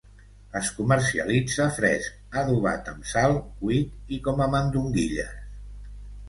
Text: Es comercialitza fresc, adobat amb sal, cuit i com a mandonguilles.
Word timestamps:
Es 0.59 0.69
comercialitza 0.77 1.67
fresc, 1.75 2.15
adobat 2.43 2.89
amb 2.93 3.05
sal, 3.11 3.37
cuit 3.61 4.17
i 4.19 4.21
com 4.29 4.43
a 4.47 4.49
mandonguilles. 4.57 5.39